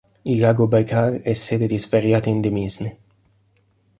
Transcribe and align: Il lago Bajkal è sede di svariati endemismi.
Il 0.31 0.39
lago 0.39 0.65
Bajkal 0.67 1.21
è 1.21 1.33
sede 1.33 1.67
di 1.67 1.77
svariati 1.77 2.31
endemismi. 2.31 2.97